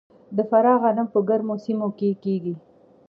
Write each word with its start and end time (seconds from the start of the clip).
د 0.35 0.37
فراه 0.49 0.77
غنم 0.83 1.07
په 1.13 1.19
ګرمو 1.29 1.55
سیمو 1.65 1.87
کې 1.97 2.09
کیږي. 2.23 2.55